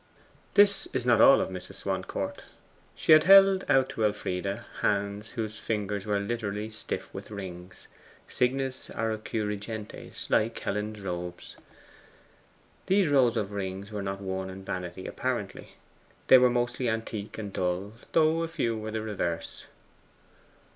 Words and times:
This 0.55 0.87
is 0.93 1.05
not 1.05 1.21
all 1.21 1.41
of 1.41 1.49
Mrs. 1.49 1.75
Swancourt. 1.75 2.43
She 2.95 3.11
had 3.11 3.25
held 3.25 3.63
out 3.69 3.89
to 3.89 4.03
Elfride 4.03 4.63
hands 4.81 5.29
whose 5.33 5.59
fingers 5.59 6.07
were 6.07 6.19
literally 6.19 6.71
stiff 6.71 7.13
with 7.13 7.29
rings, 7.29 7.87
signis 8.27 8.89
auroque 8.97 9.31
rigentes, 9.47 10.27
like 10.31 10.57
Helen's 10.57 10.99
robe. 11.01 11.37
These 12.87 13.09
rows 13.09 13.37
of 13.37 13.51
rings 13.51 13.91
were 13.91 14.01
not 14.01 14.21
worn 14.21 14.49
in 14.49 14.65
vanity 14.65 15.05
apparently. 15.05 15.75
They 16.29 16.39
were 16.39 16.49
mostly 16.49 16.89
antique 16.89 17.37
and 17.37 17.53
dull, 17.53 17.93
though 18.13 18.41
a 18.41 18.47
few 18.47 18.75
were 18.75 18.89
the 18.89 19.03
reverse. 19.03 19.65